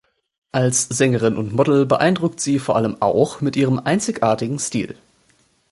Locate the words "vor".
2.57-2.75